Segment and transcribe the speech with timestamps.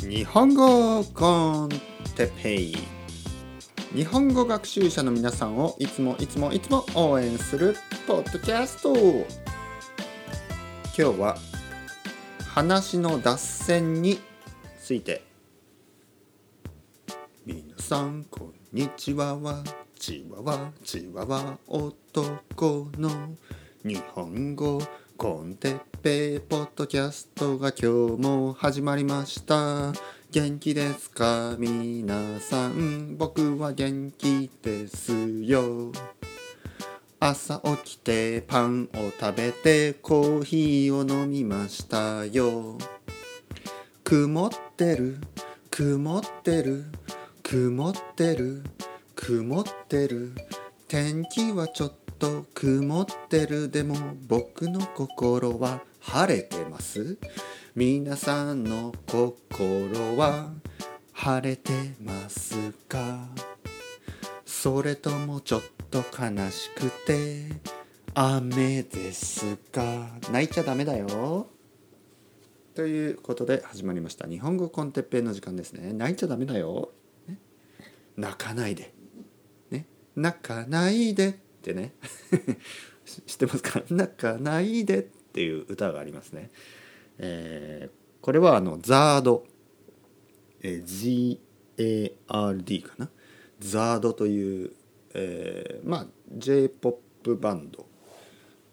[0.00, 1.68] 日本語コン
[2.16, 2.76] テペイ。
[3.94, 7.76] 日本語学習者の皆さんをいつもいつもいつも応援する
[8.06, 8.94] ポッドキャスト。
[8.96, 9.26] 今
[10.94, 11.36] 日は
[12.46, 14.18] 話の脱線に
[14.80, 15.22] ついて。
[17.44, 19.36] 皆さんこんにちは。
[19.36, 19.64] は
[20.00, 23.10] チワワチワワ男の
[23.84, 24.80] 日本語
[25.18, 29.92] コンテッペイポッドキャストが今日も始まりました。
[30.30, 31.56] 元気ですか？
[31.58, 33.18] 皆さん。
[33.18, 35.92] 僕は元気ですよ。
[37.18, 42.78] 朝起きてパンを食べてコーヒーを飲みましたよ。
[44.02, 45.18] 曇ってる？
[45.70, 46.86] 曇ってる？
[47.42, 48.62] 曇ってる？
[49.14, 50.32] 曇ってる？
[50.88, 53.68] 天気はちょっと曇ってる。
[53.68, 53.96] でも
[54.26, 57.18] 僕の心は晴れてます。
[57.74, 60.50] 皆さんの心は
[61.12, 63.28] 晴れてますか？
[64.44, 67.46] それともちょっと悲しくて
[68.14, 70.08] 雨ですか？
[70.32, 71.48] 泣いちゃダメだよ。
[72.74, 74.26] ということで始まりました。
[74.26, 75.92] 日本語コンテッペイの時間ですね。
[75.92, 76.92] 泣いちゃダメだよ、
[77.28, 77.38] ね、
[78.16, 78.94] 泣かないで。
[79.70, 79.86] ね？
[80.16, 81.32] 泣かないでっ
[81.62, 81.92] てね。
[83.26, 83.82] 知ってますか？
[83.90, 85.19] 泣かないでって。
[85.32, 86.50] ていう歌がありますね、
[87.18, 89.44] えー、これはあのザード、
[90.62, 91.38] えー、
[92.26, 93.08] GARD かな？
[93.58, 94.72] ザードという、
[95.14, 96.06] えー、まあ
[96.36, 97.86] J−POP バンド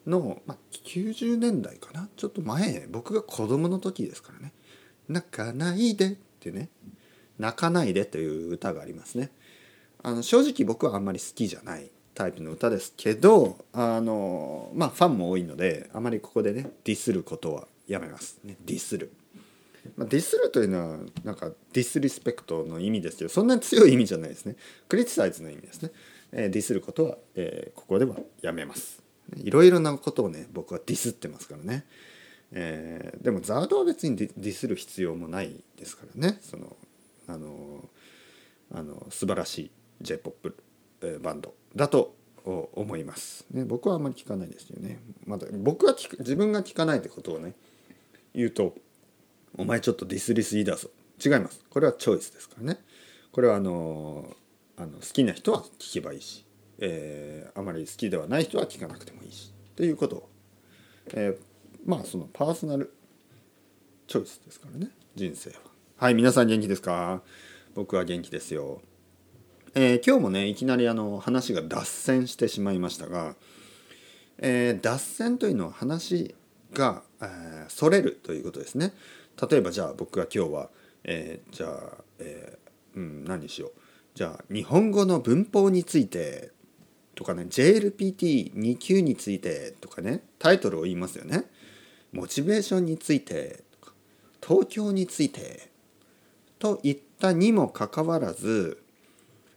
[0.06, 2.10] の、まあ、90年代かな？
[2.16, 4.54] ちょっと前僕が子供の時ですからね
[5.10, 6.70] 「泣かないで」ってね
[7.38, 9.32] 「泣かないで」という歌がありますね。
[10.04, 11.92] あの正直僕はあんまり好きじゃない。
[12.18, 18.40] タイプの歌ですけどあのまあファンも多いのであまりここでねディスることはやめます。
[18.44, 19.12] ねディスる、
[19.96, 24.56] まあ、ディスるというのはなんか disrespect の意味ですけどそんなに強い意味じゃないですね。
[24.90, 25.92] criticize の意味ですね、
[26.32, 29.04] えー、ディスることは、えー、ここではやめます。
[29.36, 31.86] いろいろなことをね僕はディスってますからね、
[32.52, 36.40] えー、でもザードは別にディスる必要もないですからね。
[36.42, 36.76] その
[37.28, 37.88] あの
[38.74, 39.72] あの素晴らしい
[40.02, 41.54] J−POP バンド。
[41.78, 45.00] だと思います、ね、僕はあんまり聞かないですよね。
[45.26, 47.54] まだ僕が聞く自分が聞かないってことをね
[48.34, 48.76] 言うと
[49.58, 50.90] お前ちょっとディスりすぎだぞ。
[51.24, 51.62] 違います。
[51.70, 52.80] これはチョイスですからね。
[53.32, 54.36] これはあの
[54.76, 56.46] あの好きな人は聞けばいいし
[56.80, 60.30] えー、あまり好きではない人は聞かなくてもいいしということを、
[61.14, 61.38] えー、
[61.86, 62.94] まあそのパーソナル
[64.06, 64.92] チョイスですからね。
[65.16, 65.56] 人生は。
[65.98, 67.24] はい皆さん元気ですか？
[67.74, 68.82] 僕は元気ですよ、
[69.80, 73.36] えー、今日もねいきなりあの話が脱線してしまいましたが、
[74.40, 76.34] えー、脱線というのは話
[76.74, 78.92] が、えー、それるということですね。
[79.40, 80.70] 例えばじゃあ僕が今日は、
[81.04, 83.72] えー、じゃあ、えー、うん何にしよう。
[84.16, 86.50] じゃあ日本語の文法について
[87.14, 91.44] とかね JLPT2 級についてとかねタイトルを言いますよね。
[92.12, 93.94] モチベーションについてとか
[94.42, 95.70] 東京について
[96.58, 98.82] といったにもかかわらず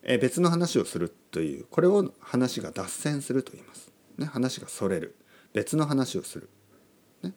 [0.03, 5.17] 別の話をするというこれを話が脱線すると言います、ね、話がそれる。
[5.53, 6.49] 別の話をする、
[7.23, 7.33] ね、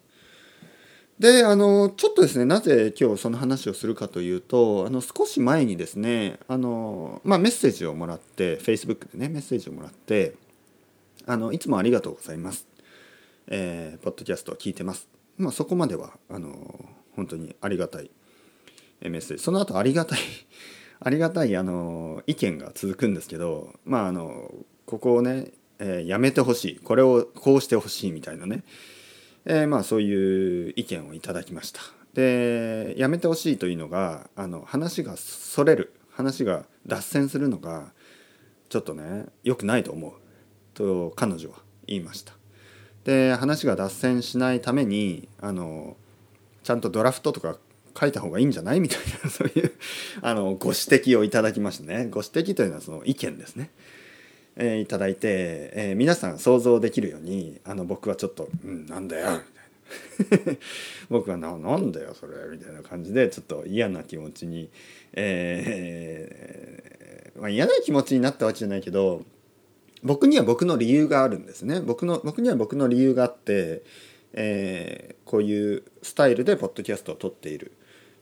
[1.20, 10.36] であのちょっとですねなぜ今日その話をするかというとあの少し前にですねあの、まあ、メッセージをもらって Facebook でねメッセージをもらって
[11.26, 12.68] あの「いつもありがとうございます」
[13.48, 15.08] えー「ポッドキャストを聞いてます」
[15.38, 16.86] まあ、そこまではあの
[17.16, 18.12] 本当にありがたい
[19.02, 19.44] メッセージ。
[19.44, 20.20] その後ありがたい
[21.04, 24.52] ありがたいあの意見が続くんですけどまああの
[24.86, 28.64] ここをね、えー、やめてほしいこれをこうしてほしいみたいなね
[29.46, 31.82] えー、まあそういう意見をいただきました。
[32.14, 37.92] でやめてほしいというのがあの話がそれる話が脱線するのが
[38.70, 40.14] ちょっとね良くないと思う
[40.74, 42.34] と彼女は言いました。
[43.04, 45.98] で話が脱線しないためにあの
[46.64, 47.58] ちゃんとドラフトとか
[48.00, 48.80] 書いた方がいいんじゃない？
[48.80, 49.72] みたいな そういう
[50.22, 52.08] あのご指摘をいただきましたね。
[52.10, 53.70] ご指摘というのはその意見ですね。
[54.56, 59.42] えー、いただいて、えー、皆さん想像できるようにあの僕はちょっと「うんなんだよ」
[60.20, 60.54] みたいな
[61.10, 64.70] 僕はな「なんだよそれ」みたいな感じでちょっと嫌な気持ちに、
[65.14, 69.26] えーまあ、嫌な気持ちになったわけじゃないけど
[70.04, 73.82] 僕には僕の理由があるんですね僕の僕には僕の理由があって、
[74.34, 77.72] えー、こういうスタイルでポッドキャストを撮っている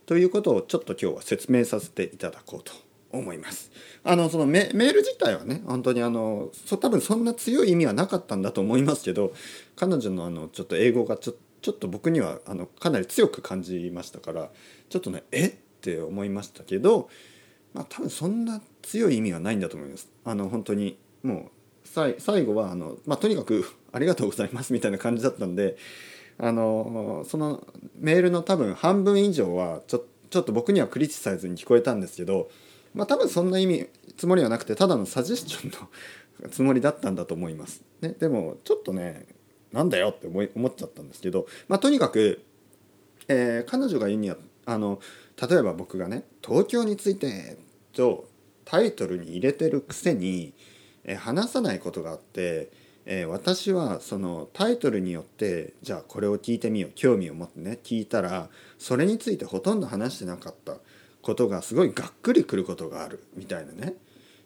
[0.05, 2.73] ということをちょっと今日は説明させていただこうと
[3.11, 3.71] 思います。
[4.03, 9.33] あのそのメール自体はね本当にあのそ多分そんな強い意味はなかったんだと思いますけど
[9.75, 14.49] 彼女のあのちょっと英語がちょちょっと僕にはあのかなり強く感じましたから
[14.89, 15.51] ちょっとねえっ
[15.81, 17.09] て思いましたけど、
[17.73, 20.09] まあ、多分そんな強い意味はないんだと思います。
[20.25, 25.77] あの本当にもう最後はあの、まあ、とにかく「ありがとうございます」みたいな感じだったんで
[26.37, 27.65] あのその
[27.99, 32.49] メールの多分半分以上はちょちょっと僕にはクリティサイズに聞こえたんですけど、
[32.93, 33.87] まあ、多分そんな意味
[34.17, 35.71] つもりはなくてただのサジェスチョン
[36.43, 37.83] のつもりだったんだと思います。
[38.01, 39.25] ね、でもちょっとね
[39.71, 42.43] なんだよって思い思っちゃったんですけど、まあ、とにかく、
[43.27, 44.99] えー、彼女が言うにはあの
[45.49, 47.57] 例えば僕がね「東京について」
[47.93, 48.27] と
[48.65, 50.53] タイトルに入れてるくせに、
[51.03, 52.71] えー、話さないことがあって、
[53.05, 60.75] えー、私はそのタイトルによってじゃあこれを聞いてみよう興味を持ってね聞いたらそれについてほとんど話してなかった
[61.21, 63.93] ことがすごいがっくりくることがあるみたいなね、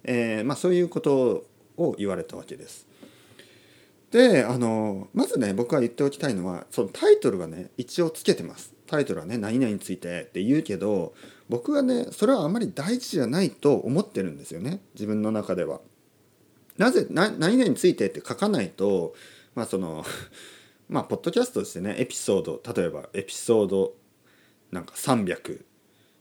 [0.04, 1.46] えーまあ、そういうこと
[1.78, 2.88] を言われたわけです。
[4.12, 11.14] であのまずね僕は言っておきたいのはそのタイトルはね一応つけてますタイトルはね何々についてって言うけど
[11.50, 15.82] 僕はねそれはあまり大事じゃないと思ってるんですよね自分の中では。
[16.78, 19.16] なぜ何々についてって書かないと
[19.54, 20.06] まあその
[20.90, 23.96] まあポッドキャストとしてねエピソード例えばエピソード
[24.72, 25.64] なんか300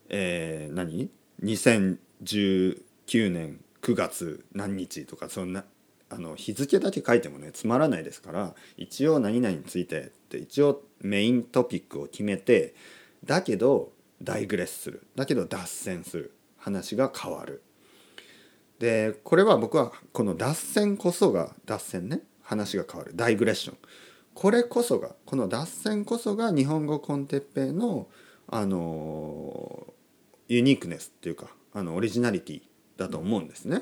[0.07, 1.09] えー、何
[1.41, 2.79] ?2019
[3.31, 5.65] 年9月何日とかそんな
[6.09, 12.75] あの日付だけ書いてもねつまらないですから一応何々についてって一応メイントピックを決めて
[13.23, 13.91] だけど
[14.21, 15.07] ダイグレスする。
[15.15, 16.31] だけど脱線する。
[16.57, 17.61] 話が変わる。
[18.79, 23.77] でこれは僕はこの脱線こそが脱線ね話が変わるダイグレッション
[24.33, 28.07] これこそがこの脱線こそが日本語コンテッペイの
[28.47, 29.93] あの
[30.47, 32.61] ユニークネスっていうかあのオリジナリティ
[32.97, 33.81] だと思うんですね。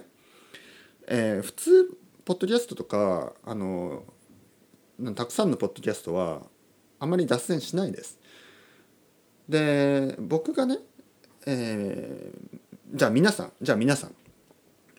[1.07, 4.03] えー、普通ポッドキャストとかあの
[5.15, 6.43] たくさんのポッドキャストは
[6.99, 8.19] あまり脱線しないです。
[9.49, 10.77] で僕がね、
[11.45, 12.59] えー、
[12.93, 14.15] じゃあ皆さんじゃあ皆さん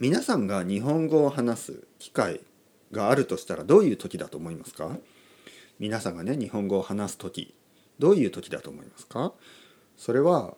[0.01, 2.41] 皆さんが日本語を話す機会
[2.91, 4.99] があるとしたらどういう時だと思いますか？
[5.79, 7.55] 皆さんがね日本語を話す時
[7.99, 9.33] どういう時だと思いますか？
[9.97, 10.55] それは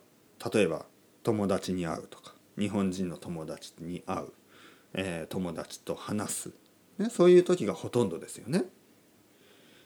[0.53, 0.87] 例えば
[1.23, 4.33] 友達に会うとか日本人の友達に会う
[4.99, 6.51] えー、友達と話す、
[6.97, 8.65] ね、そういう時がほとんどですよね。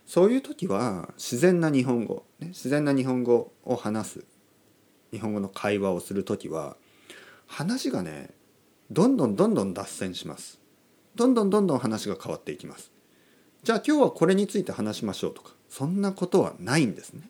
[0.06, 4.25] そういう時は自然な日本語、ね、自然な日本語を話す
[5.11, 6.76] 日本語の会話をする時は
[7.49, 8.31] 話がね
[8.91, 10.61] どんどんどんどん脱線します。
[11.15, 12.91] どんどんどんどん話が変わっていきます。
[13.63, 17.29] じゃあ今日はこれについて話しましょうとかそんなことはないんですね。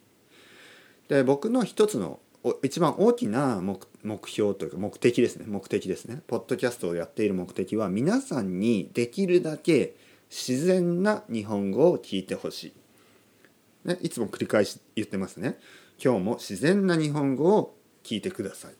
[1.09, 2.21] で僕の一つの
[2.63, 9.95] 一番大きな目標というか目的ですね目的ですねポッドキャストをやっている目的は皆さんにできるだけ
[10.31, 12.73] 自然な日本語を聞いてほし
[13.85, 15.59] い、ね、いつも繰り返し言ってますね
[16.03, 18.75] 今日も自然な日本語を聞いてください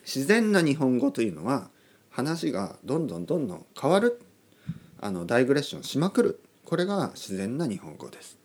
[0.00, 1.70] 自然な日本語というのは
[2.16, 4.20] 話がどんどんどんどん変わる
[5.00, 6.40] あのダイグレッションしまくる。
[6.64, 8.38] これが自然な日本語です。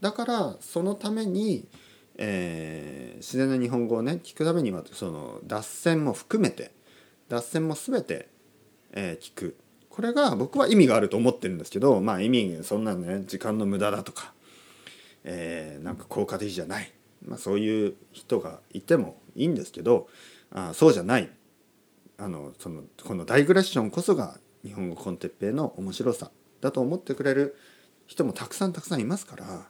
[0.00, 1.68] だからそのために
[2.16, 6.72] えー、自然な日本語をね聞くためにはその脱線も含めて
[7.28, 8.28] 脱線も全て、
[8.92, 9.56] えー、聞く。
[9.88, 14.32] これが僕は意味があると思ってるんですけどまあ意味そんなね時間の無駄だとか、
[15.24, 16.90] えー、なんか効果的じゃない、
[17.26, 20.08] まあ、そういう人がいてもいいんですけど
[20.50, 21.30] あそうじゃない。
[22.18, 27.56] あのそのこのダイグレッションこそが日本語コンテッペイの面白さだと思ってくれる
[28.06, 29.66] 人もたくさんたくさんいますから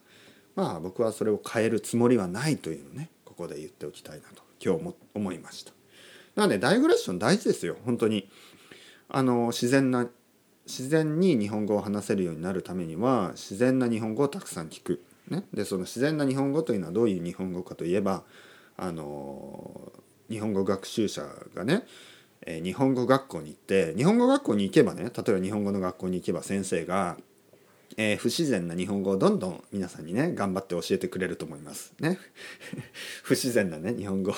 [0.55, 5.73] まあ僕はそれを変えるつもりはないというのをねここで言っておきたいなと今日も思いました。
[6.35, 8.29] なのでダイグレッション大事ですよ本当に。
[9.15, 10.09] あの自然な
[10.67, 18.23] 自然に日本語を話せるようになるためには自然な日本語をたくさん聞く、ね、でその自然な日本語というのはどういう日本語かといえば
[18.77, 19.93] あの
[20.31, 21.85] 日本語学習者がね
[22.47, 27.17] え日本語学校に行って日本語学校に行けばね例えば日本語の学校に行けば先生が
[27.97, 31.93] えー、不自然な日本語をどんどん皆さんにね頑張って教えてくれると思います。
[32.01, 32.19] ね。
[33.23, 34.33] 不自然なね日本語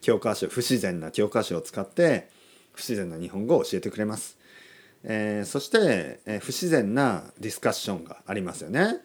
[0.00, 2.28] 教科書不自然な教科書を使って
[2.72, 4.38] 不自然な日本語を教えてくれます、
[5.02, 8.98] えー、そして、えー、不自然なディスカッションがありますよね。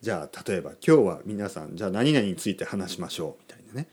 [0.00, 3.42] じゃあ例えば今日は皆さんじゃあ何々について話しましょう。
[3.42, 3.88] みたいなね。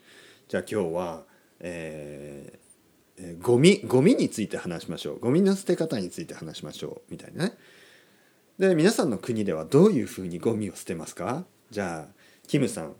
[0.48, 1.24] じゃあ今日は、
[1.62, 2.71] えー、
[3.24, 5.20] えゴミゴミについて話しましょう。
[5.20, 7.12] ゴミの捨て方について話しましょう。
[7.12, 7.54] みたいなね。
[8.58, 11.46] で皆さんの国ではどういうふうにゴミを捨てますか？
[11.70, 12.13] じゃあ
[12.48, 12.96] キムさん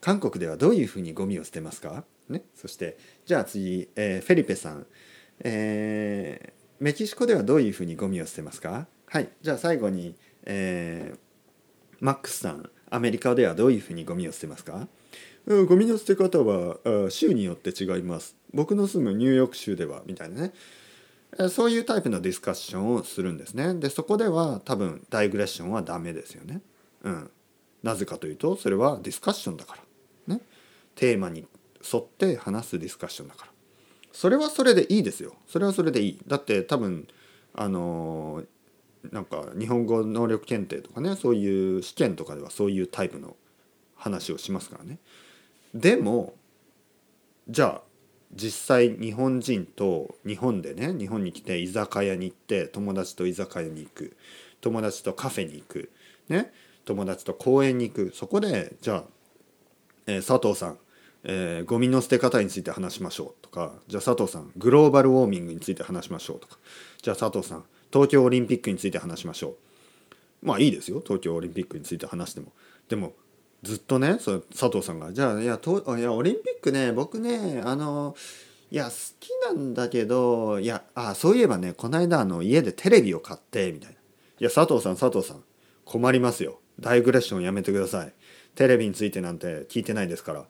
[0.00, 4.86] 韓国ではどういうふうにゴミを捨てますか、ね、そしてじゃあ次、えー、フェリペさん、
[5.40, 8.86] えー、メキシコではどういうふうにゴミを捨てますか？
[9.06, 9.28] はい。
[9.40, 11.18] じゃあ最後に、えー、
[12.00, 12.68] マックスさん。
[12.90, 14.86] アメリカではどういうふうにゴミを捨てますか？
[15.46, 18.36] ゴミの捨て方は州によって違います。
[18.52, 20.52] 僕の住むニューヨーク州ではみたいなね。
[21.50, 23.74] そういうタイプのディスカッションをするんですね。
[23.74, 26.62] でそこでは多分ダイグレッションはダメですよね。
[27.02, 27.30] うん。
[27.82, 29.76] なぜかというとそれはディスカッションだか
[30.28, 30.34] ら。
[30.34, 30.40] ね。
[30.94, 31.46] テーマに
[31.92, 33.52] 沿って話すディスカッションだから。
[34.12, 35.34] それはそれでいいですよ。
[35.46, 36.18] それはそれでいい。
[36.26, 37.06] だって多分
[37.54, 38.46] あのー
[39.12, 43.36] なんか日本語能力検定とかねそういう試験とかではそういうタイプの
[43.94, 44.98] 話をしますからね。
[45.74, 46.34] でも
[47.48, 47.82] じゃあ
[48.32, 54.16] 実際日本人と日本でね日本に来て居酒屋に行って友達と居酒屋に行く
[54.60, 55.90] 友達とカフェに行く
[56.28, 56.52] ね
[56.84, 59.04] 友達と公園に行くそこでじゃあ、
[60.06, 60.78] えー佐藤さん、
[61.24, 66.58] えーゴミの捨て方について話しましょうとかじゃあ佐藤さんグローバルウォーミングについて話しましょうとか
[67.02, 70.46] じゃあ佐藤さん東京オリンピックについて話しましょう。
[70.46, 72.52] まあいいですよ東京オリンピックについて話しても。
[72.88, 73.14] でも
[73.64, 78.14] ずっとねそ佐藤さんが「じゃあいやといやオリンピックね僕ねあの
[78.70, 83.96] いや好きなんだけどいやあそういえばねこの間あの家でテレビを買って」みたいな
[84.40, 85.42] 「いや佐藤さん佐藤さん
[85.84, 86.60] 困りますよ。
[86.80, 88.12] ダイグレッションやめてください。
[88.54, 90.44] テレビについてなんて聞いてないですから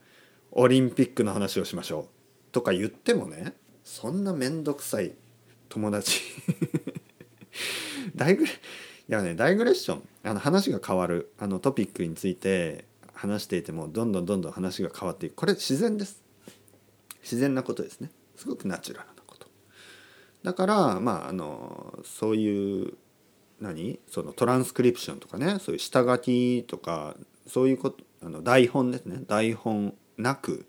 [0.53, 2.07] オリンピックの話をしましょう」
[2.53, 3.55] とか言ってもね
[3.85, 5.13] そんな面倒くさい
[5.69, 6.21] 友達。
[8.17, 8.53] ダイグレ
[9.07, 12.87] いやねダイグレッションあの話が変わるあのトピックについて
[13.25, 15.35] 話していてもどんどんどんどん話が変わっていく。
[15.37, 16.23] これ自然です。
[17.23, 18.11] 自然なことですね。
[18.37, 19.47] すごくナチュラルなこと。
[20.43, 22.95] だからまああのそういう
[23.61, 23.99] 何？
[24.11, 25.59] そのトランスクリプションとかね。
[25.59, 27.17] そういう下書きとか
[27.47, 29.21] そういうことあの台本ですね。
[29.27, 30.67] 台本なく、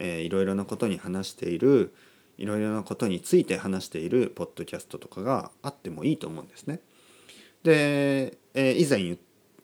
[0.00, 1.94] えーいろいろなことに話している
[2.38, 6.80] いろいろなことについて話しているポッドキャストとかがあってもいいと思うんですね。
[7.62, 9.16] で、えー以前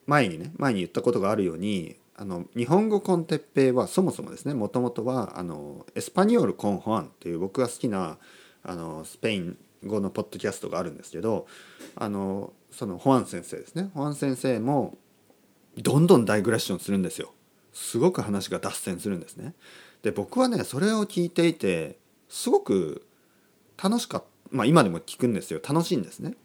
[0.07, 8.17] 前にね前に言ったことがあるようにあの日本語コンテッペイはそもそもですねもともとはあのエスパニョール・コン・ホアンっていう僕が好きな
[8.63, 11.45] あのスペイン語のポッドキャストがあるんですけど
[11.95, 13.89] あのそのホアン先生ですね。
[13.93, 14.97] ホアン先生も
[15.77, 17.33] どんどんダイグレッションするんですよ。
[17.73, 19.53] すごく話が脱線するんですね。
[20.01, 21.97] で僕はねそれを聞いていて
[22.29, 23.05] すごく
[23.81, 25.59] 楽しかったまあ今でも聞くんですよ。
[25.67, 26.35] 楽しいんですね、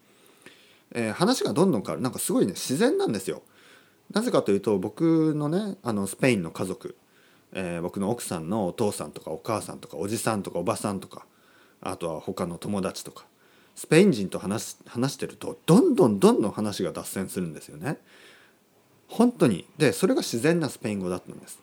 [0.93, 2.03] えー話がどんどん変わる。
[2.03, 3.43] なんかすごいね自然なんですよ。
[4.11, 6.97] なぜかというと僕のねあのスペインの家族、
[7.53, 11.27] えー僕の奥さんのお父さんとかお母さんとかおじさんとかおばさんとか
[11.81, 13.25] あとは他の友達とか
[13.75, 17.99] スペイン人と話し話してるとどんどんどんどん話が脱線するんですよね。
[19.09, 21.61] 本当にでそれが自然なスペイン語だったんです。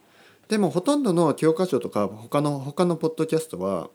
[0.50, 3.90] でもほとんどの教科書とか他の他のポッドキャストは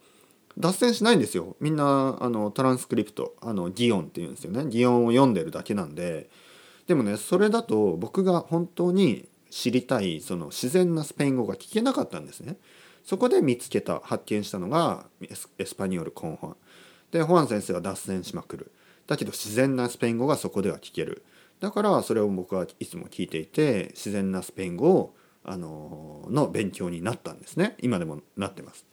[0.57, 6.29] 脱線しないんですよみんなあのトランスクリプトあの擬音っていうんですよね擬音を読んでるだけなんで
[6.87, 12.57] でもねそれだと僕が本当に知りたいその自然なスペイン語が聞けなかったんですね。
[13.03, 16.49] そこで見つけた発見したのがエスパニョル・コン・ホア。
[16.51, 16.55] ン
[17.11, 18.71] でホアン先生は脱線しまくる。
[19.07, 21.23] だけど自然なスペイン語がそこでは聞ける。
[21.59, 27.75] だからそれを僕はいつも聞いていて自然なスペイン語をあのの勉強になったんですね。
[27.81, 28.85] 今でもなってます。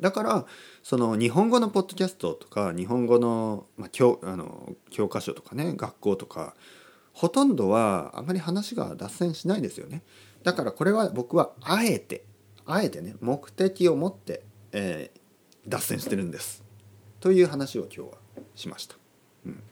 [0.00, 0.46] だから
[0.82, 6.54] その日本語のポッドキャストとか日本語の,、まあ、教あの教科書とかね学校とか
[7.12, 10.02] ほとんどはあまり話が脱線しないですよね。
[10.42, 12.24] だからこれは僕はあえて
[12.66, 15.26] あえてね目的を持って、えー
[15.68, 16.62] 脱線してるんです。
[17.20, 18.18] という話を今日は
[18.54, 18.96] しました。
[19.44, 19.62] うん、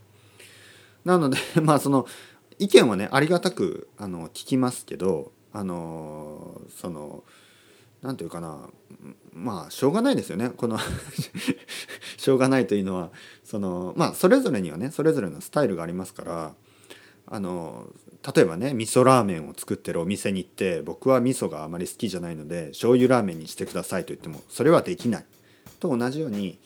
[1.05, 2.07] なので まあその
[2.59, 7.25] 意見はねありがたくあの聞きますけどあのその
[8.05, 8.69] なんていうかな
[9.33, 10.51] まあしょうがないですよね。
[10.51, 10.79] この
[12.19, 13.11] しょうがないというのは
[13.43, 16.55] そのまあそれぞれにはねそれぞれのスタイルがありますから
[17.27, 17.89] あの
[18.35, 25.25] 例えばね味噌ラーメンを作ってるお店に行って僕は味噌があまり好きじゃないので醤油ラーメンにしてくださいと言ってもそれはできない。
[25.81, 26.59] と同じように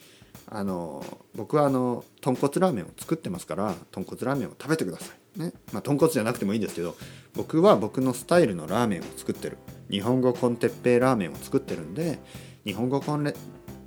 [0.47, 1.05] あの
[1.35, 5.39] 僕はあの豚骨ラーメンを作ってますから豚骨ラーメンを食べてください。
[5.39, 5.53] ね。
[5.71, 6.97] まあ豚骨じゃなくてもいいですけど
[7.33, 9.57] 僕は僕のスタイルのラーメンを作ってる。
[9.89, 12.19] 日本語コンテッペイラーメンを作ってるんで
[12.65, 13.33] 日本語コンレ、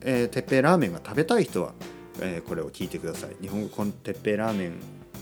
[0.00, 1.72] えー、テッペイラーメンが食べたい人は、
[2.20, 3.36] えーこれを聞いてください。
[3.40, 4.74] 日本語コンテッペイラーメン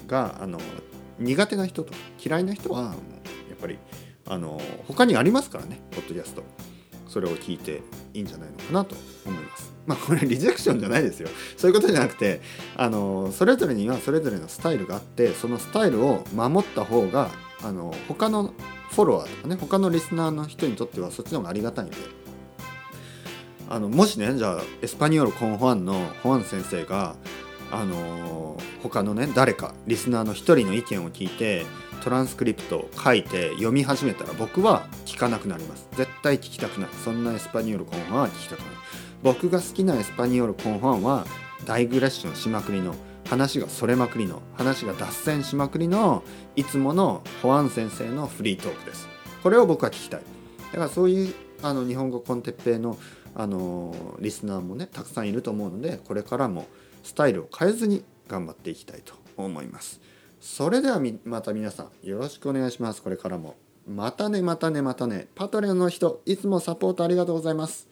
[0.06, 0.58] があの
[1.18, 1.92] 苦手な人と
[2.24, 2.88] 嫌いな人はや
[3.54, 3.78] っぱり
[4.26, 6.42] あの他にありますからねポッドキャスト。
[7.08, 7.82] それを聞いて
[8.14, 8.94] いいんじゃないのかなと
[9.26, 9.72] 思います。
[9.84, 11.28] まあこれリジェクションじゃないですよ。
[11.56, 12.40] そういうことじゃなくて
[12.76, 17.28] あのそれぞれにはそれぞれのスタイルがあってそのスタイルを守った方が
[17.62, 18.54] あの他の
[18.90, 21.96] フォロワーとかね他のリスナーの人にとってはそっちの方がありがたいんで。
[23.68, 27.14] あのもしねじゃあエスパニョール・コン・ホアンのホアン先生が
[27.70, 31.64] あの他のね誰かリスナーの一人の意見を聞いて
[32.02, 35.86] トランスクリプトを書いて読み始めたら僕は聞かなくなります。
[35.96, 36.90] 絶対聞きたくない。
[37.04, 38.68] そんなエスパニオルコンファンは聞きたくない。
[39.22, 41.26] 僕が好きなエスパニオルコンファンは
[41.66, 42.94] ダイグレッションしまくりの
[43.30, 46.24] 話がそれまくりの話が脱線しまくりの
[46.56, 49.06] いつものホアン先生のフリートークです。
[49.44, 50.22] これを僕は聞きたい。
[50.72, 52.98] だからそういうあの日本語コンテッペイの
[53.36, 56.66] あのリスナーもねたくさんいると思うのでこれからも
[57.04, 60.00] スタイルを変えずに頑張っていきたいと思います。
[60.40, 63.00] それではまた皆さんよろしくお願いします。
[63.00, 63.54] これからも。
[63.86, 65.28] またねまたねまたね。
[65.36, 67.86] パトレオの人いつもサポートありがとうございます。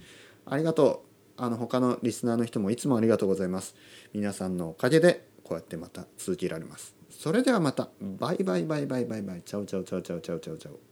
[0.47, 1.09] ありがとう。
[1.40, 3.76] あの他のリスナーの人もいつもありがとうございます。
[4.12, 6.95] 皆さんのおかげでこうやってまた続けられます。
[7.09, 7.88] それではまた。
[8.00, 9.43] バイバイバイバイバイバイ。
[9.43, 10.88] チャオチャオチャオチャオチャオチャオチャオ。